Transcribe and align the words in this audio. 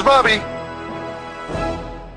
Here's 0.00 0.08
Bobby. 0.08 0.38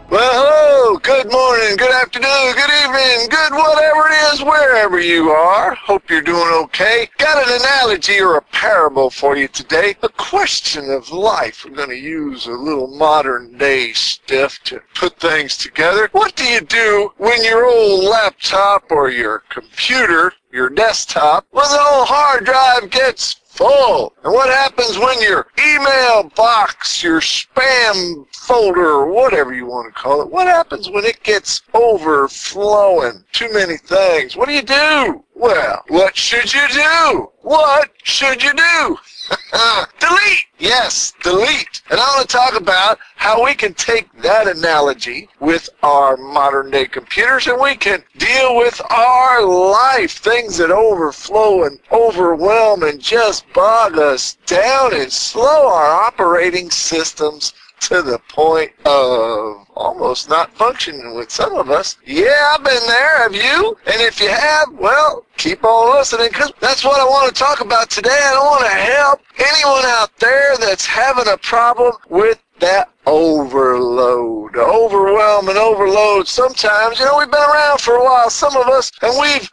Well, 0.09 0.31
hello, 0.31 0.97
good 0.99 1.29
morning, 1.29 1.75
good 1.75 1.91
afternoon, 1.91 2.53
good 2.53 2.71
evening, 2.81 3.27
good 3.29 3.51
whatever 3.51 4.07
it 4.07 4.33
is, 4.33 4.41
wherever 4.41 5.01
you 5.01 5.31
are. 5.31 5.75
Hope 5.75 6.09
you're 6.09 6.21
doing 6.21 6.49
okay. 6.63 7.09
Got 7.17 7.45
an 7.45 7.59
analogy 7.59 8.21
or 8.21 8.37
a 8.37 8.41
parable 8.41 9.09
for 9.09 9.35
you 9.35 9.49
today. 9.49 9.95
A 10.01 10.07
question 10.07 10.91
of 10.91 11.11
life. 11.11 11.65
We're 11.65 11.75
going 11.75 11.89
to 11.89 11.97
use 11.97 12.45
a 12.45 12.51
little 12.51 12.87
modern 12.87 13.57
day 13.57 13.91
stuff 13.91 14.59
to 14.65 14.79
put 14.95 15.19
things 15.19 15.57
together. 15.57 16.07
What 16.13 16.37
do 16.37 16.45
you 16.45 16.61
do 16.61 17.11
when 17.17 17.43
your 17.43 17.65
old 17.65 18.05
laptop 18.05 18.91
or 18.91 19.09
your 19.09 19.43
computer, 19.49 20.31
your 20.53 20.69
desktop, 20.69 21.47
with 21.51 21.69
the 21.69 21.81
old 21.81 22.07
hard 22.07 22.45
drive 22.45 22.89
gets 22.91 23.42
full. 23.53 24.13
And 24.23 24.33
what 24.33 24.49
happens 24.49 24.97
when 24.97 25.21
your 25.21 25.47
email 25.59 26.31
box, 26.35 27.03
your 27.03 27.21
spam 27.21 28.25
folder, 28.33 28.85
or 28.85 29.11
whatever 29.11 29.53
you 29.53 29.65
want 29.65 29.93
to 29.93 29.99
call 29.99 30.21
it, 30.21 30.29
what 30.29 30.47
happens 30.47 30.89
when 30.89 31.05
it 31.05 31.21
gets 31.23 31.61
overflowing? 31.73 33.23
Too 33.31 33.51
many 33.53 33.77
things. 33.77 34.35
What 34.35 34.47
do 34.47 34.55
you 34.55 34.63
do? 34.63 35.23
Well, 35.35 35.83
what 35.89 36.15
should 36.15 36.53
you 36.53 36.67
do? 36.69 37.29
What 37.41 37.89
should 38.03 38.41
you 38.43 38.53
do? 38.53 38.97
delete! 39.99 40.45
Yes, 40.59 41.13
delete. 41.21 41.81
And 41.89 41.99
I 41.99 42.16
want 42.16 42.29
to 42.29 42.38
talk 42.38 42.55
about 42.55 42.99
how 43.16 43.43
we 43.43 43.53
can 43.53 43.73
take 43.73 44.11
that 44.21 44.47
analogy 44.47 45.29
with 45.39 45.69
our 45.81 46.17
modern 46.17 46.71
day 46.71 46.85
computers 46.85 47.47
and 47.47 47.59
we 47.61 47.75
can 47.75 48.03
deal 48.17 48.57
with 48.57 48.81
our 48.89 49.45
life, 49.45 50.17
things 50.17 50.57
that 50.57 50.72
overflow 50.72 51.66
and 51.66 51.79
overwhelm 51.91 52.84
and 52.84 53.00
just 53.01 53.45
bog 53.53 53.97
us 53.97 54.38
down 54.45 54.94
and 54.94 55.11
slow 55.11 55.67
our 55.67 56.03
operating 56.05 56.69
systems 56.69 57.53
to 57.89 58.01
the 58.01 58.19
point 58.29 58.71
of 58.85 59.67
almost 59.75 60.29
not 60.29 60.53
functioning 60.53 61.16
with 61.16 61.31
some 61.31 61.55
of 61.55 61.69
us. 61.69 61.97
Yeah, 62.05 62.53
I've 62.53 62.63
been 62.63 62.88
there. 62.88 63.17
Have 63.23 63.35
you? 63.35 63.77
And 63.85 64.01
if 64.01 64.19
you 64.21 64.29
have, 64.29 64.67
well, 64.73 65.25
keep 65.38 65.63
on 65.63 65.97
listening 65.97 66.29
because 66.29 66.51
that's 66.59 66.83
what 66.83 66.99
I 66.99 67.03
want 67.03 67.33
to 67.33 67.39
talk 67.39 67.61
about 67.61 67.89
today. 67.89 68.09
I 68.09 68.38
want 68.38 68.63
to 68.63 68.69
help 68.69 69.22
anyone 69.38 69.85
out 69.85 70.16
there 70.19 70.57
that's 70.57 70.85
having 70.85 71.31
a 71.31 71.38
problem 71.38 71.93
with 72.09 72.39
that 72.59 72.89
overload, 73.05 74.55
overwhelm 74.55 75.49
and 75.49 75.57
overload. 75.57 76.27
Sometimes, 76.27 76.99
you 76.99 77.05
know, 77.05 77.17
we've 77.17 77.29
been 77.29 77.41
around 77.41 77.81
for 77.81 77.95
a 77.95 78.03
while, 78.03 78.29
some 78.29 78.55
of 78.55 78.67
us, 78.67 78.91
and 79.01 79.13
we've 79.19 79.49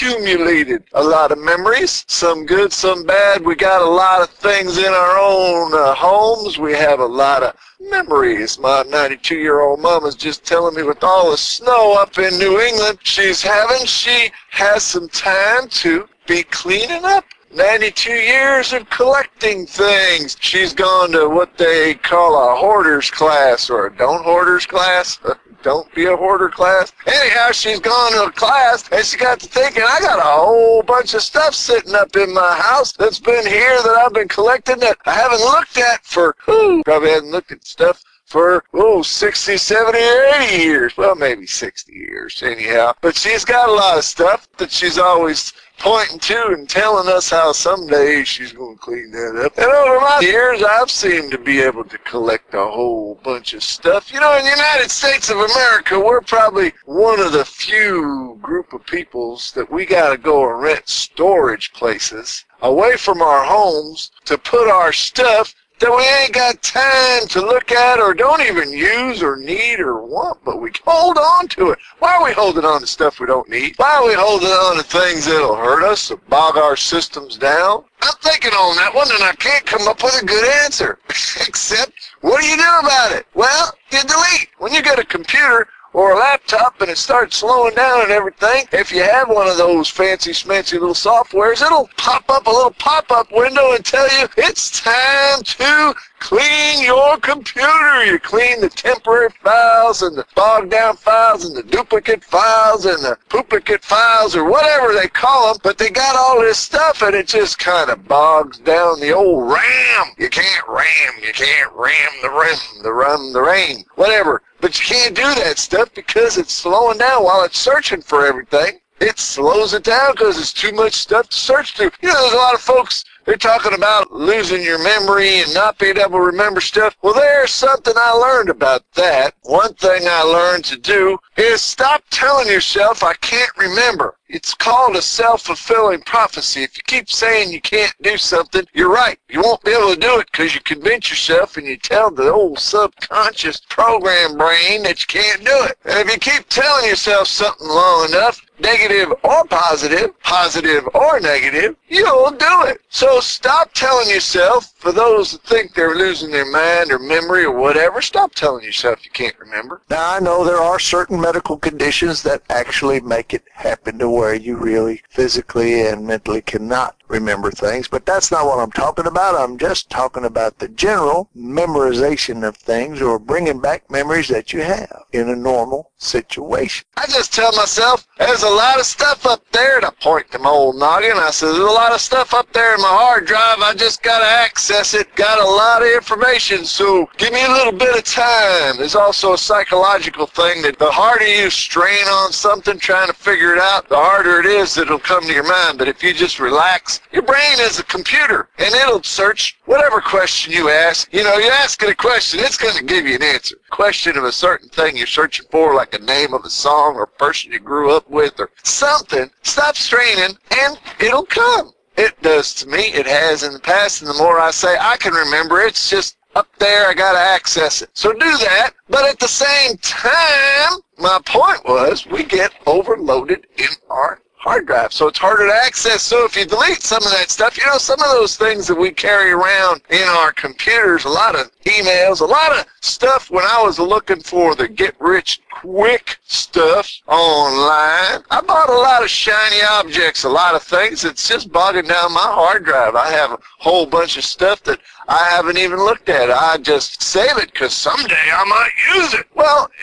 accumulated 0.00 0.82
a 0.94 1.02
lot 1.02 1.30
of 1.30 1.38
memories, 1.38 2.04
some 2.08 2.46
good, 2.46 2.72
some 2.72 3.04
bad. 3.04 3.44
We 3.44 3.54
got 3.54 3.82
a 3.82 3.84
lot 3.84 4.22
of 4.22 4.30
things 4.30 4.78
in 4.78 4.92
our 4.92 5.18
own 5.18 5.74
uh, 5.74 5.94
homes. 5.94 6.58
We 6.58 6.72
have 6.72 7.00
a 7.00 7.06
lot 7.06 7.42
of 7.42 7.54
memories. 7.80 8.58
My 8.58 8.82
92 8.82 9.36
year 9.36 9.60
old 9.60 9.80
mom 9.80 10.06
is 10.06 10.14
just 10.14 10.44
telling 10.44 10.74
me 10.74 10.84
with 10.84 11.04
all 11.04 11.30
the 11.30 11.36
snow 11.36 11.98
up 11.98 12.18
in 12.18 12.38
New 12.38 12.60
England 12.60 12.98
she's 13.02 13.42
having, 13.42 13.84
she 13.86 14.30
has 14.50 14.82
some 14.82 15.08
time 15.08 15.68
to 15.68 16.08
be 16.26 16.44
cleaning 16.44 17.04
up 17.04 17.24
92 17.52 18.10
years 18.10 18.72
of 18.72 18.88
collecting 18.88 19.66
things. 19.66 20.36
She's 20.40 20.72
gone 20.72 21.12
to 21.12 21.28
what 21.28 21.58
they 21.58 21.94
call 21.94 22.36
a 22.36 22.56
hoarder's 22.56 23.10
class 23.10 23.68
or 23.68 23.88
a 23.88 23.96
don't 23.96 24.24
hoarders 24.24 24.64
class. 24.64 25.18
don't 25.62 25.92
be 25.94 26.06
a 26.06 26.16
hoarder 26.16 26.48
class. 26.48 26.92
Anyhow, 27.06 27.50
she's 27.52 27.80
gone 27.80 28.12
to 28.12 28.24
a 28.24 28.32
class 28.32 28.88
and 28.90 29.04
she 29.04 29.16
got 29.16 29.40
to 29.40 29.46
thinking, 29.46 29.82
I 29.82 30.00
got 30.00 30.18
a 30.18 30.22
whole 30.22 30.82
bunch 30.82 31.14
of 31.14 31.22
stuff 31.22 31.54
sitting 31.54 31.94
up 31.94 32.16
in 32.16 32.32
my 32.32 32.56
house 32.56 32.92
that's 32.92 33.18
been 33.18 33.46
here 33.46 33.76
that 33.82 34.02
I've 34.04 34.12
been 34.12 34.28
collecting 34.28 34.78
that 34.80 34.98
I 35.06 35.12
haven't 35.12 35.40
looked 35.40 35.78
at 35.78 36.04
for, 36.04 36.36
whew, 36.44 36.82
probably 36.84 37.10
haven't 37.10 37.30
looked 37.30 37.52
at 37.52 37.64
stuff 37.64 38.02
for, 38.30 38.64
oh, 38.72 39.02
60, 39.02 39.56
70, 39.56 39.98
or 39.98 40.24
80 40.42 40.62
years. 40.62 40.96
Well, 40.96 41.16
maybe 41.16 41.46
60 41.46 41.92
years, 41.92 42.42
anyhow. 42.42 42.94
But 43.02 43.16
she's 43.16 43.44
got 43.44 43.68
a 43.68 43.72
lot 43.72 43.98
of 43.98 44.04
stuff 44.04 44.48
that 44.58 44.70
she's 44.70 44.98
always 44.98 45.52
pointing 45.80 46.18
to 46.18 46.48
and 46.48 46.68
telling 46.68 47.08
us 47.12 47.30
how 47.30 47.50
someday 47.52 48.22
she's 48.22 48.52
going 48.52 48.76
to 48.76 48.80
clean 48.80 49.10
that 49.10 49.42
up. 49.44 49.58
And 49.58 49.66
over 49.66 49.98
my 49.98 50.20
years, 50.20 50.62
I've 50.62 50.90
seemed 50.90 51.32
to 51.32 51.38
be 51.38 51.60
able 51.60 51.84
to 51.84 51.98
collect 51.98 52.54
a 52.54 52.64
whole 52.64 53.18
bunch 53.24 53.54
of 53.54 53.64
stuff. 53.64 54.12
You 54.12 54.20
know, 54.20 54.36
in 54.36 54.44
the 54.44 54.50
United 54.50 54.90
States 54.90 55.28
of 55.30 55.38
America, 55.38 55.98
we're 55.98 56.20
probably 56.20 56.72
one 56.84 57.18
of 57.18 57.32
the 57.32 57.44
few 57.44 58.38
group 58.42 58.72
of 58.72 58.86
peoples 58.86 59.52
that 59.52 59.72
we 59.72 59.86
got 59.86 60.10
to 60.10 60.18
go 60.18 60.48
and 60.48 60.62
rent 60.62 60.88
storage 60.88 61.72
places 61.72 62.44
away 62.62 62.96
from 62.96 63.22
our 63.22 63.42
homes 63.42 64.12
to 64.26 64.36
put 64.38 64.68
our 64.70 64.92
stuff 64.92 65.54
that 65.80 65.96
we 65.96 66.04
ain't 66.22 66.34
got 66.34 66.62
time 66.62 67.26
to 67.28 67.40
look 67.40 67.72
at 67.72 67.98
or 67.98 68.12
don't 68.12 68.42
even 68.42 68.70
use 68.70 69.22
or 69.22 69.36
need 69.36 69.80
or 69.80 70.04
want, 70.04 70.38
but 70.44 70.60
we 70.60 70.70
hold 70.84 71.16
on 71.16 71.48
to 71.48 71.70
it. 71.70 71.78
Why 71.98 72.16
are 72.16 72.24
we 72.24 72.32
holding 72.32 72.64
on 72.64 72.80
to 72.80 72.86
stuff 72.86 73.18
we 73.18 73.26
don't 73.26 73.48
need? 73.48 73.74
Why 73.76 73.96
are 73.96 74.06
we 74.06 74.14
holding 74.14 74.48
on 74.48 74.76
to 74.76 74.82
things 74.82 75.24
that'll 75.24 75.56
hurt 75.56 75.82
us 75.82 76.10
or 76.10 76.18
bog 76.28 76.58
our 76.58 76.76
systems 76.76 77.38
down? 77.38 77.84
I'm 78.02 78.14
thinking 78.22 78.52
on 78.52 78.76
that 78.76 78.94
one 78.94 79.08
and 79.10 79.22
I 79.22 79.32
can't 79.32 79.64
come 79.64 79.88
up 79.88 80.02
with 80.02 80.22
a 80.22 80.24
good 80.24 80.44
answer. 80.62 80.98
Except, 81.08 81.92
what 82.20 82.42
do 82.42 82.46
you 82.46 82.56
do 82.56 82.62
about 82.62 83.12
it? 83.12 83.26
Well, 83.34 83.72
you 83.90 84.00
delete. 84.02 84.48
When 84.58 84.74
you 84.74 84.82
get 84.82 84.98
a 84.98 85.04
computer, 85.04 85.66
or 85.92 86.12
a 86.12 86.16
laptop 86.16 86.80
and 86.80 86.90
it 86.90 86.98
starts 86.98 87.36
slowing 87.38 87.74
down 87.74 88.02
and 88.02 88.10
everything, 88.10 88.64
if 88.72 88.92
you 88.92 89.02
have 89.02 89.28
one 89.28 89.48
of 89.48 89.56
those 89.56 89.88
fancy 89.88 90.30
smancy 90.30 90.72
little 90.74 90.94
softwares, 90.94 91.62
it'll 91.62 91.88
pop 91.96 92.28
up 92.30 92.46
a 92.46 92.50
little 92.50 92.70
pop-up 92.72 93.30
window 93.32 93.74
and 93.74 93.84
tell 93.84 94.06
you 94.18 94.28
it's 94.36 94.80
time 94.80 95.42
to 95.42 95.94
clean 96.20 96.84
your 96.84 97.16
computer. 97.18 98.04
You 98.04 98.18
clean 98.18 98.60
the 98.60 98.68
temporary 98.68 99.30
files 99.42 100.02
and 100.02 100.16
the 100.16 100.24
bogged 100.34 100.70
down 100.70 100.96
files 100.96 101.44
and 101.44 101.56
the 101.56 101.62
duplicate 101.62 102.22
files 102.22 102.84
and 102.84 103.02
the 103.02 103.18
pooplicate 103.28 103.82
files 103.82 104.36
or 104.36 104.48
whatever 104.48 104.94
they 104.94 105.08
call 105.08 105.52
them, 105.52 105.60
but 105.64 105.78
they 105.78 105.90
got 105.90 106.16
all 106.16 106.40
this 106.40 106.58
stuff 106.58 107.02
and 107.02 107.14
it 107.14 107.26
just 107.26 107.58
kind 107.58 107.90
of 107.90 108.06
bogs 108.06 108.58
down 108.58 109.00
the 109.00 109.12
old 109.12 109.50
RAM. 109.50 110.06
You 110.18 110.28
can't 110.28 110.68
RAM, 110.68 111.14
you 111.22 111.32
can't 111.32 111.72
RAM 111.74 112.12
the 112.22 112.30
RAM, 112.30 112.82
the 112.82 112.92
rum, 112.92 113.32
the 113.32 113.42
rain, 113.42 113.84
whatever. 113.96 114.42
But 114.60 114.78
you 114.78 114.94
can't 114.94 115.16
do 115.16 115.22
that 115.22 115.58
stuff 115.58 115.92
because 115.94 116.36
it's 116.36 116.52
slowing 116.52 116.98
down 116.98 117.24
while 117.24 117.44
it's 117.44 117.58
searching 117.58 118.02
for 118.02 118.26
everything. 118.26 118.79
It 119.00 119.18
slows 119.18 119.74
it 119.74 119.84
down 119.84 120.12
because 120.12 120.38
it's 120.38 120.52
too 120.52 120.72
much 120.72 120.94
stuff 120.94 121.28
to 121.28 121.36
search 121.36 121.76
through. 121.76 121.90
You 122.02 122.08
know, 122.08 122.20
there's 122.20 122.34
a 122.34 122.36
lot 122.36 122.54
of 122.54 122.60
folks 122.60 123.04
they're 123.24 123.36
talking 123.36 123.74
about 123.74 124.10
losing 124.10 124.62
your 124.62 124.82
memory 124.82 125.40
and 125.40 125.54
not 125.54 125.78
being 125.78 125.98
able 125.98 126.18
to 126.18 126.20
remember 126.20 126.60
stuff. 126.60 126.96
Well, 127.02 127.14
there's 127.14 127.50
something 127.50 127.94
I 127.96 128.10
learned 128.12 128.48
about 128.48 128.82
that. 128.94 129.34
One 129.42 129.74
thing 129.74 130.02
I 130.06 130.22
learned 130.22 130.64
to 130.64 130.78
do 130.78 131.18
is 131.36 131.60
stop 131.60 132.02
telling 132.10 132.48
yourself 132.48 133.02
I 133.02 133.14
can't 133.14 133.56
remember. 133.56 134.16
It's 134.28 134.54
called 134.54 134.96
a 134.96 135.02
self-fulfilling 135.02 136.02
prophecy. 136.02 136.62
If 136.62 136.76
you 136.76 136.82
keep 136.86 137.10
saying 137.10 137.52
you 137.52 137.60
can't 137.60 137.94
do 138.00 138.16
something, 138.16 138.64
you're 138.74 138.92
right. 138.92 139.18
You 139.28 139.42
won't 139.42 139.62
be 139.64 139.72
able 139.72 139.92
to 139.92 140.00
do 140.00 140.18
it 140.18 140.30
because 140.30 140.54
you 140.54 140.60
convince 140.60 141.10
yourself 141.10 141.56
and 141.56 141.66
you 141.66 141.76
tell 141.76 142.10
the 142.10 142.32
old 142.32 142.58
subconscious 142.58 143.60
program 143.68 144.36
brain 144.36 144.82
that 144.84 145.00
you 145.02 145.06
can't 145.06 145.44
do 145.44 145.64
it. 145.64 145.76
And 145.84 145.98
if 145.98 146.12
you 146.12 146.18
keep 146.18 146.48
telling 146.48 146.88
yourself 146.88 147.28
something 147.28 147.68
long 147.68 148.08
enough, 148.08 148.40
negative 148.60 149.12
or 149.22 149.44
positive, 149.46 150.18
positive 150.22 150.88
or 150.94 151.20
negative, 151.20 151.76
you'll 151.88 152.30
do 152.30 152.62
it. 152.64 152.80
So 152.88 153.20
stop 153.20 153.72
telling 153.72 154.08
yourself, 154.08 154.72
for 154.76 154.92
those 154.92 155.32
that 155.32 155.42
think 155.42 155.74
they're 155.74 155.94
losing 155.94 156.30
their 156.30 156.50
mind 156.50 156.90
or 156.90 156.98
memory 156.98 157.44
or 157.44 157.52
whatever, 157.52 158.00
stop 158.02 158.34
telling 158.34 158.64
yourself 158.64 159.04
you 159.04 159.10
can't 159.10 159.38
remember. 159.38 159.80
Now, 159.90 160.14
I 160.14 160.20
know 160.20 160.44
there 160.44 160.60
are 160.60 160.78
certain 160.78 161.20
medical 161.20 161.56
conditions 161.56 162.22
that 162.22 162.42
actually 162.50 163.00
make 163.00 163.34
it 163.34 163.44
happen 163.52 163.98
to 163.98 164.08
where 164.08 164.34
you 164.34 164.56
really 164.56 165.02
physically 165.08 165.86
and 165.86 166.06
mentally 166.06 166.42
cannot 166.42 166.96
remember 167.10 167.50
things, 167.50 167.88
but 167.88 168.06
that's 168.06 168.30
not 168.30 168.46
what 168.46 168.58
I'm 168.58 168.70
talking 168.70 169.06
about. 169.06 169.34
I'm 169.34 169.58
just 169.58 169.90
talking 169.90 170.24
about 170.24 170.58
the 170.58 170.68
general 170.68 171.28
memorization 171.36 172.46
of 172.46 172.56
things 172.56 173.02
or 173.02 173.18
bringing 173.18 173.60
back 173.60 173.90
memories 173.90 174.28
that 174.28 174.52
you 174.52 174.62
have 174.62 175.02
in 175.12 175.28
a 175.28 175.36
normal 175.36 175.90
situation. 175.98 176.86
I 176.96 177.06
just 177.06 177.34
tell 177.34 177.52
myself 177.52 178.06
there's 178.18 178.42
a 178.42 178.48
lot 178.48 178.78
of 178.78 178.86
stuff 178.86 179.26
up 179.26 179.42
there, 179.52 179.76
and 179.76 179.84
I 179.84 179.90
point 180.00 180.30
to 180.30 180.38
my 180.38 180.48
old 180.48 180.76
noggin. 180.76 181.16
I 181.16 181.30
said, 181.30 181.48
there's 181.48 181.58
a 181.58 181.64
lot 181.64 181.92
of 181.92 182.00
stuff 182.00 182.32
up 182.32 182.52
there 182.52 182.74
in 182.74 182.80
my 182.80 182.88
hard 182.88 183.26
drive. 183.26 183.58
I 183.60 183.74
just 183.74 184.02
got 184.02 184.20
to 184.20 184.26
access 184.26 184.94
it. 184.94 185.14
Got 185.16 185.40
a 185.40 185.44
lot 185.44 185.82
of 185.82 185.88
information, 185.88 186.64
so 186.64 187.08
give 187.16 187.32
me 187.32 187.44
a 187.44 187.50
little 187.50 187.72
bit 187.72 187.96
of 187.96 188.04
time. 188.04 188.76
There's 188.78 188.94
also 188.94 189.32
a 189.32 189.38
psychological 189.38 190.26
thing 190.26 190.62
that 190.62 190.78
the 190.78 190.90
harder 190.90 191.26
you 191.26 191.50
strain 191.50 192.06
on 192.06 192.32
something 192.32 192.78
trying 192.78 193.08
to 193.08 193.14
figure 193.14 193.52
it 193.52 193.58
out, 193.58 193.88
the 193.88 193.96
harder 193.96 194.40
it 194.40 194.46
is 194.46 194.74
that 194.74 194.82
it'll 194.82 194.98
come 194.98 195.24
to 195.24 195.32
your 195.32 195.48
mind. 195.48 195.78
But 195.78 195.88
if 195.88 196.02
you 196.02 196.14
just 196.14 196.38
relax 196.38 196.99
your 197.12 197.22
brain 197.22 197.58
is 197.58 197.78
a 197.78 197.84
computer, 197.84 198.48
and 198.58 198.74
it'll 198.74 199.02
search 199.02 199.58
whatever 199.64 200.00
question 200.00 200.52
you 200.52 200.68
ask. 200.68 201.12
You 201.12 201.24
know, 201.24 201.36
you 201.38 201.50
ask 201.50 201.82
it 201.82 201.90
a 201.90 201.94
question, 201.94 202.40
it's 202.40 202.56
going 202.56 202.76
to 202.76 202.84
give 202.84 203.06
you 203.06 203.16
an 203.16 203.22
answer. 203.22 203.56
Question 203.70 204.16
of 204.16 204.24
a 204.24 204.32
certain 204.32 204.68
thing 204.68 204.96
you're 204.96 205.06
searching 205.06 205.46
for, 205.50 205.74
like 205.74 205.94
a 205.94 205.98
name 205.98 206.34
of 206.34 206.44
a 206.44 206.50
song 206.50 206.94
or 206.94 207.06
person 207.06 207.52
you 207.52 207.58
grew 207.58 207.94
up 207.94 208.08
with 208.08 208.38
or 208.38 208.50
something, 208.62 209.30
stop 209.42 209.76
straining, 209.76 210.36
and 210.58 210.78
it'll 211.00 211.26
come. 211.26 211.72
It 211.96 212.20
does 212.22 212.54
to 212.54 212.68
me. 212.68 212.84
It 212.92 213.06
has 213.06 213.42
in 213.42 213.52
the 213.52 213.60
past, 213.60 214.02
and 214.02 214.10
the 214.10 214.14
more 214.18 214.40
I 214.40 214.52
say 214.52 214.76
I 214.80 214.96
can 214.96 215.12
remember, 215.12 215.60
it's 215.60 215.90
just 215.90 216.16
up 216.36 216.48
there, 216.58 216.88
I 216.88 216.94
got 216.94 217.12
to 217.12 217.18
access 217.18 217.82
it. 217.82 217.90
So 217.94 218.12
do 218.12 218.18
that, 218.18 218.70
but 218.88 219.04
at 219.04 219.18
the 219.18 219.26
same 219.26 219.76
time, 219.78 220.78
my 220.98 221.18
point 221.24 221.64
was 221.64 222.06
we 222.06 222.22
get 222.22 222.52
overloaded 222.66 223.46
in 223.58 223.68
our 223.88 224.20
hard 224.40 224.66
drive, 224.66 224.90
so 224.90 225.06
it's 225.06 225.18
harder 225.18 225.46
to 225.46 225.54
access. 225.54 226.02
So 226.02 226.24
if 226.24 226.34
you 226.34 226.46
delete 226.46 226.82
some 226.82 227.02
of 227.02 227.10
that 227.10 227.30
stuff, 227.30 227.58
you 227.58 227.66
know, 227.66 227.76
some 227.76 228.00
of 228.00 228.10
those 228.10 228.36
things 228.36 228.66
that 228.68 228.74
we 228.74 228.90
carry 228.90 229.32
around 229.32 229.82
in 229.90 230.02
our 230.08 230.32
computers, 230.32 231.04
a 231.04 231.10
lot 231.10 231.36
of 231.36 231.50
emails, 231.64 232.20
a 232.20 232.24
lot 232.24 232.58
of 232.58 232.64
stuff 232.80 233.30
when 233.30 233.44
I 233.44 233.62
was 233.62 233.78
looking 233.78 234.22
for 234.22 234.54
the 234.54 234.66
get 234.66 234.98
rich 234.98 235.42
quick 235.50 236.16
stuff 236.24 236.90
online. 237.06 238.24
I 238.30 238.40
bought 238.46 238.70
a 238.70 238.74
lot 238.74 239.02
of 239.02 239.10
shiny 239.10 239.62
objects, 239.62 240.24
a 240.24 240.28
lot 240.30 240.54
of 240.54 240.62
things 240.62 241.02
that's 241.02 241.28
just 241.28 241.52
bogging 241.52 241.86
down 241.86 242.14
my 242.14 242.20
hard 242.20 242.64
drive. 242.64 242.94
I 242.94 243.10
have 243.10 243.32
a 243.32 243.38
whole 243.58 243.84
bunch 243.84 244.16
of 244.16 244.24
stuff 244.24 244.62
that 244.62 244.80
I 245.06 245.28
haven't 245.28 245.58
even 245.58 245.78
looked 245.78 246.08
at. 246.08 246.30
I 246.30 246.56
just 246.56 247.02
save 247.02 247.36
it 247.36 247.52
because 247.52 247.74
someday 247.74 248.30
I 248.32 248.44
might 248.44 248.96
use 248.96 249.14
it. 249.14 249.26
Well, 249.34 249.70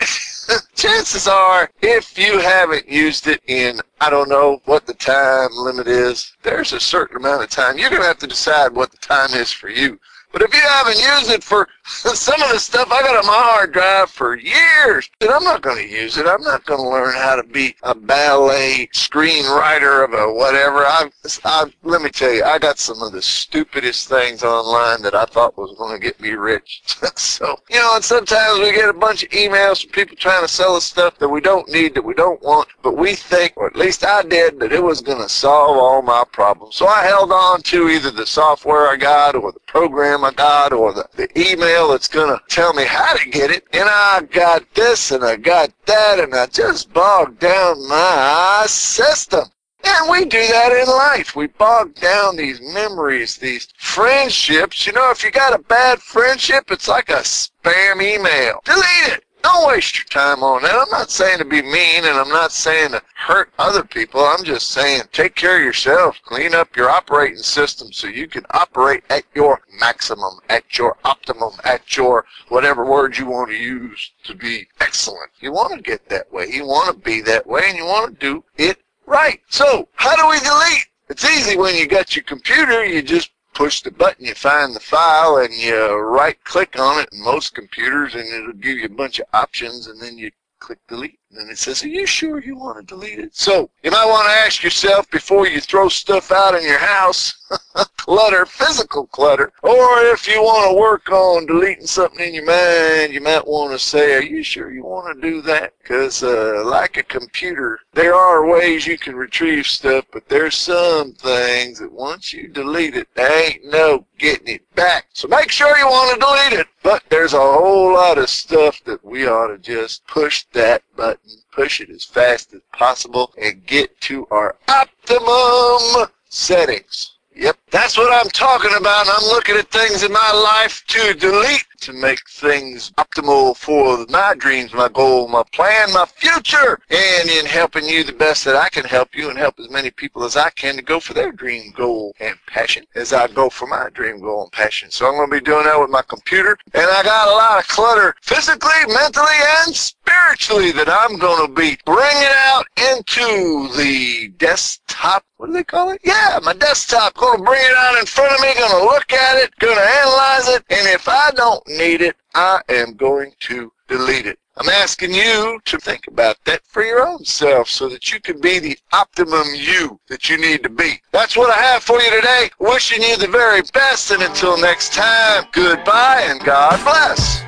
chances 0.74 1.28
are, 1.28 1.70
if 1.82 2.18
you 2.18 2.38
haven't 2.38 2.88
used 2.88 3.26
it 3.26 3.42
in, 3.46 3.80
I 4.00 4.10
don't 4.10 4.28
know 4.28 4.60
what 4.64 4.86
the 4.86 4.94
time 4.94 5.50
limit 5.52 5.86
is, 5.86 6.36
there's 6.42 6.72
a 6.72 6.80
certain 6.80 7.16
amount 7.16 7.42
of 7.42 7.50
time. 7.50 7.78
You're 7.78 7.90
going 7.90 8.02
to 8.02 8.08
have 8.08 8.18
to 8.18 8.26
decide 8.26 8.72
what 8.72 8.90
the 8.90 8.98
time 8.98 9.30
is 9.34 9.52
for 9.52 9.68
you. 9.68 9.98
But 10.32 10.42
if 10.42 10.52
you 10.52 10.60
haven't 10.60 10.98
used 10.98 11.30
it 11.30 11.42
for 11.42 11.68
some 11.86 12.42
of 12.42 12.50
the 12.50 12.58
stuff 12.58 12.90
I 12.92 13.02
got 13.02 13.16
on 13.16 13.26
my 13.26 13.32
hard 13.32 13.72
drive 13.72 14.10
for 14.10 14.36
years, 14.36 15.08
then 15.20 15.32
I'm 15.32 15.42
not 15.42 15.62
going 15.62 15.78
to 15.78 15.88
use 15.88 16.18
it. 16.18 16.26
I'm 16.26 16.42
not 16.42 16.66
going 16.66 16.80
to 16.80 16.88
learn 16.88 17.14
how 17.14 17.36
to 17.36 17.42
be 17.42 17.74
a 17.82 17.94
ballet 17.94 18.88
screenwriter 18.92 20.04
of 20.04 20.12
a 20.12 20.32
whatever. 20.32 20.84
I've, 20.84 21.12
I've, 21.44 21.74
let 21.82 22.02
me 22.02 22.10
tell 22.10 22.32
you, 22.32 22.44
I 22.44 22.58
got 22.58 22.78
some 22.78 23.02
of 23.02 23.12
the 23.12 23.22
stupidest 23.22 24.08
things 24.08 24.42
online 24.42 25.02
that 25.02 25.14
I 25.14 25.24
thought 25.24 25.56
was 25.56 25.76
going 25.78 25.98
to 25.98 26.06
get 26.06 26.20
me 26.20 26.30
rich. 26.30 26.82
so, 27.16 27.56
you 27.70 27.78
know, 27.78 27.94
and 27.94 28.04
sometimes 28.04 28.60
we 28.60 28.72
get 28.72 28.88
a 28.88 28.92
bunch 28.92 29.22
of 29.22 29.30
emails 29.30 29.82
from 29.82 29.92
people 29.92 30.16
trying 30.16 30.42
to 30.42 30.48
sell 30.48 30.76
us 30.76 30.84
stuff 30.84 31.18
that 31.18 31.28
we 31.28 31.40
don't 31.40 31.68
need, 31.70 31.94
that 31.94 32.04
we 32.04 32.14
don't 32.14 32.42
want, 32.42 32.68
but 32.82 32.96
we 32.96 33.14
think, 33.14 33.54
or 33.56 33.66
at 33.66 33.76
least 33.76 34.04
I 34.04 34.22
did, 34.22 34.60
that 34.60 34.72
it 34.72 34.82
was 34.82 35.00
going 35.00 35.22
to 35.22 35.28
solve 35.28 35.78
all 35.78 36.02
my 36.02 36.24
problems. 36.32 36.76
So 36.76 36.86
I 36.86 37.04
held 37.04 37.32
on 37.32 37.62
to 37.62 37.88
either 37.88 38.10
the 38.10 38.26
software 38.26 38.88
I 38.88 38.96
got 38.96 39.34
or 39.34 39.52
the 39.52 39.60
program 39.68 40.24
I 40.24 40.32
got 40.32 40.72
or 40.72 40.92
the, 40.92 41.06
the 41.14 41.28
email 41.38 41.90
that's 41.90 42.08
going 42.08 42.36
to 42.36 42.42
tell 42.48 42.72
me 42.72 42.84
how 42.84 43.14
to 43.14 43.30
get 43.30 43.50
it. 43.50 43.64
And 43.72 43.88
I 43.88 44.22
got 44.30 44.64
this 44.74 45.12
and 45.12 45.24
I 45.24 45.36
got 45.36 45.70
that 45.86 46.18
and 46.18 46.34
I 46.34 46.46
just 46.46 46.92
bogged 46.92 47.38
down 47.38 47.86
my 47.86 48.64
system. 48.66 49.44
And 49.84 50.10
we 50.10 50.24
do 50.24 50.44
that 50.48 50.72
in 50.72 50.88
life. 50.88 51.36
We 51.36 51.46
bog 51.46 51.94
down 51.94 52.36
these 52.36 52.60
memories, 52.60 53.36
these 53.36 53.68
friendships. 53.78 54.86
You 54.86 54.92
know, 54.92 55.10
if 55.10 55.22
you 55.22 55.30
got 55.30 55.54
a 55.54 55.62
bad 55.62 56.00
friendship, 56.00 56.70
it's 56.70 56.88
like 56.88 57.10
a 57.10 57.22
spam 57.22 58.02
email. 58.02 58.60
Delete 58.64 59.12
it. 59.12 59.24
Don't 59.48 59.68
waste 59.68 59.96
your 59.96 60.04
time 60.04 60.42
on 60.42 60.60
that. 60.60 60.74
I'm 60.74 60.90
not 60.90 61.10
saying 61.10 61.38
to 61.38 61.44
be 61.46 61.62
mean 61.62 62.04
and 62.04 62.18
I'm 62.18 62.28
not 62.28 62.52
saying 62.52 62.90
to 62.90 63.02
hurt 63.16 63.50
other 63.58 63.82
people. 63.82 64.20
I'm 64.20 64.44
just 64.44 64.72
saying 64.72 65.04
take 65.10 65.34
care 65.34 65.56
of 65.56 65.64
yourself. 65.64 66.20
Clean 66.22 66.54
up 66.54 66.76
your 66.76 66.90
operating 66.90 67.38
system 67.38 67.90
so 67.90 68.08
you 68.08 68.28
can 68.28 68.44
operate 68.50 69.04
at 69.08 69.24
your 69.34 69.62
maximum, 69.80 70.34
at 70.50 70.76
your 70.76 70.98
optimum, 71.02 71.54
at 71.64 71.96
your 71.96 72.26
whatever 72.50 72.84
word 72.84 73.16
you 73.16 73.24
want 73.24 73.48
to 73.48 73.56
use 73.56 74.12
to 74.24 74.34
be 74.34 74.68
excellent. 74.80 75.30
You 75.40 75.52
want 75.52 75.74
to 75.74 75.80
get 75.80 76.06
that 76.10 76.30
way. 76.30 76.48
You 76.50 76.66
want 76.66 76.94
to 76.94 77.02
be 77.02 77.22
that 77.22 77.46
way 77.46 77.62
and 77.68 77.78
you 77.78 77.86
want 77.86 78.20
to 78.20 78.26
do 78.26 78.44
it 78.58 78.76
right. 79.06 79.40
So 79.48 79.88
how 79.94 80.14
do 80.14 80.28
we 80.28 80.38
delete? 80.40 80.88
It's 81.08 81.24
easy 81.24 81.56
when 81.56 81.74
you 81.74 81.86
got 81.86 82.14
your 82.14 82.24
computer. 82.24 82.84
You 82.84 83.00
just 83.00 83.30
push 83.54 83.82
the 83.82 83.90
button, 83.90 84.24
you 84.24 84.34
find 84.34 84.74
the 84.74 84.80
file, 84.80 85.38
and 85.38 85.52
you 85.54 85.94
right 85.96 86.42
click 86.44 86.78
on 86.78 87.00
it 87.00 87.08
in 87.12 87.22
most 87.22 87.54
computers, 87.54 88.14
and 88.14 88.26
it'll 88.28 88.52
give 88.52 88.78
you 88.78 88.86
a 88.86 88.90
bunch 88.90 89.18
of 89.18 89.26
options, 89.32 89.86
and 89.86 90.00
then 90.00 90.16
you 90.18 90.30
click 90.58 90.78
delete. 90.88 91.18
And 91.30 91.40
then 91.40 91.50
it 91.50 91.58
says, 91.58 91.84
are 91.84 91.88
you 91.88 92.06
sure 92.06 92.40
you 92.40 92.56
want 92.56 92.78
to 92.78 92.84
delete 92.84 93.18
it? 93.18 93.36
So 93.36 93.68
you 93.82 93.90
might 93.90 94.06
want 94.06 94.26
to 94.28 94.32
ask 94.32 94.62
yourself 94.62 95.10
before 95.10 95.46
you 95.46 95.60
throw 95.60 95.90
stuff 95.90 96.32
out 96.32 96.54
in 96.54 96.62
your 96.62 96.78
house, 96.78 97.34
clutter, 97.98 98.46
physical 98.46 99.06
clutter, 99.08 99.52
or 99.62 100.04
if 100.06 100.26
you 100.26 100.42
want 100.42 100.70
to 100.70 100.80
work 100.80 101.10
on 101.10 101.44
deleting 101.44 101.86
something 101.86 102.26
in 102.26 102.32
your 102.32 102.46
mind, 102.46 103.12
you 103.12 103.20
might 103.20 103.46
want 103.46 103.72
to 103.72 103.78
say, 103.78 104.14
are 104.14 104.22
you 104.22 104.42
sure 104.42 104.70
you 104.72 104.84
want 104.84 105.14
to 105.14 105.20
do 105.20 105.42
that? 105.42 105.74
Because 105.82 106.22
uh, 106.22 106.62
like 106.64 106.96
a 106.96 107.02
computer, 107.02 107.78
there 107.92 108.14
are 108.14 108.46
ways 108.46 108.86
you 108.86 108.96
can 108.96 109.14
retrieve 109.14 109.66
stuff, 109.66 110.06
but 110.10 110.26
there's 110.30 110.56
some 110.56 111.12
things 111.12 111.78
that 111.80 111.92
once 111.92 112.32
you 112.32 112.48
delete 112.48 112.96
it, 112.96 113.08
there 113.14 113.50
ain't 113.50 113.66
no 113.66 114.06
getting 114.16 114.48
it 114.48 114.74
back. 114.74 115.08
So 115.12 115.28
make 115.28 115.50
sure 115.50 115.76
you 115.76 115.86
want 115.86 116.14
to 116.14 116.26
delete 116.26 116.60
it. 116.60 116.66
But 116.82 117.02
there's 117.10 117.34
a 117.34 117.38
whole 117.38 117.92
lot 117.92 118.16
of 118.18 118.30
stuff 118.30 118.82
that 118.84 119.04
we 119.04 119.26
ought 119.26 119.48
to 119.48 119.58
just 119.58 120.06
push 120.06 120.46
that 120.52 120.82
button, 120.98 121.30
push 121.52 121.80
it 121.80 121.88
as 121.88 122.04
fast 122.04 122.52
as 122.52 122.60
possible, 122.74 123.32
and 123.40 123.64
get 123.64 123.98
to 124.02 124.26
our 124.30 124.56
optimum 124.68 126.10
settings. 126.28 127.17
Yep, 127.38 127.56
that's 127.70 127.96
what 127.96 128.12
I'm 128.12 128.28
talking 128.30 128.72
about. 128.76 129.06
I'm 129.08 129.28
looking 129.28 129.54
at 129.54 129.70
things 129.70 130.02
in 130.02 130.12
my 130.12 130.32
life 130.32 130.82
to 130.88 131.14
delete 131.14 131.64
to 131.82 131.92
make 131.92 132.28
things 132.28 132.90
optimal 132.98 133.56
for 133.56 134.04
my 134.08 134.34
dreams, 134.36 134.74
my 134.74 134.88
goal, 134.88 135.28
my 135.28 135.44
plan, 135.52 135.92
my 135.92 136.04
future, 136.04 136.80
and 136.90 137.30
in 137.30 137.46
helping 137.46 137.88
you 137.88 138.02
the 138.02 138.12
best 138.12 138.44
that 138.44 138.56
I 138.56 138.68
can 138.68 138.84
help 138.84 139.14
you 139.14 139.30
and 139.30 139.38
help 139.38 139.60
as 139.60 139.70
many 139.70 139.92
people 139.92 140.24
as 140.24 140.36
I 140.36 140.50
can 140.50 140.74
to 140.74 140.82
go 140.82 140.98
for 140.98 141.14
their 141.14 141.30
dream, 141.30 141.72
goal, 141.76 142.12
and 142.18 142.34
passion 142.48 142.84
as 142.96 143.12
I 143.12 143.28
go 143.28 143.48
for 143.48 143.68
my 143.68 143.88
dream, 143.90 144.18
goal, 144.18 144.42
and 144.42 144.50
passion. 144.50 144.90
So 144.90 145.06
I'm 145.06 145.14
going 145.14 145.30
to 145.30 145.36
be 145.36 145.40
doing 145.40 145.64
that 145.66 145.80
with 145.80 145.90
my 145.90 146.02
computer, 146.02 146.58
and 146.74 146.90
I 146.90 147.04
got 147.04 147.28
a 147.28 147.30
lot 147.30 147.60
of 147.60 147.68
clutter 147.68 148.16
physically, 148.20 148.84
mentally, 148.88 149.38
and 149.64 149.76
spiritually 149.76 150.72
that 150.72 150.88
I'm 150.88 151.18
going 151.18 151.46
to 151.46 151.52
be 151.54 151.78
bringing 151.84 152.32
out 152.48 152.64
into 152.76 153.68
the 153.76 154.32
desktop. 154.38 155.24
What 155.38 155.46
do 155.46 155.52
they 155.52 155.64
call 155.64 155.90
it? 155.90 156.00
Yeah, 156.04 156.40
my 156.42 156.52
desktop. 156.52 157.14
To 157.14 157.36
bring 157.38 157.60
it 157.62 157.76
out 157.76 157.96
in 157.98 158.06
front 158.06 158.32
of 158.32 158.40
me, 158.40 158.54
to 158.54 158.84
look 158.84 159.12
at 159.12 159.36
it, 159.36 159.52
to 159.60 159.68
analyze 159.68 160.48
it, 160.48 160.64
and 160.68 160.86
if 160.88 161.08
I 161.08 161.30
don't 161.30 161.66
need 161.68 162.02
it, 162.02 162.16
I 162.34 162.60
am 162.68 162.94
going 162.94 163.32
to 163.40 163.72
delete 163.86 164.26
it. 164.26 164.40
I'm 164.56 164.68
asking 164.68 165.14
you 165.14 165.60
to 165.64 165.78
think 165.78 166.08
about 166.08 166.44
that 166.46 166.66
for 166.66 166.82
your 166.82 167.06
own 167.06 167.24
self 167.24 167.68
so 167.68 167.88
that 167.88 168.12
you 168.12 168.18
can 168.20 168.40
be 168.40 168.58
the 168.58 168.76
optimum 168.92 169.46
you 169.54 170.00
that 170.08 170.28
you 170.28 170.38
need 170.38 170.64
to 170.64 170.68
be. 170.68 171.00
That's 171.12 171.36
what 171.36 171.56
I 171.56 171.62
have 171.62 171.84
for 171.84 172.00
you 172.00 172.10
today. 172.10 172.50
Wishing 172.58 173.00
you 173.00 173.16
the 173.16 173.28
very 173.28 173.62
best 173.72 174.10
and 174.10 174.24
until 174.24 174.60
next 174.60 174.92
time, 174.92 175.44
goodbye 175.52 176.26
and 176.26 176.40
God 176.40 176.82
bless. 176.82 177.47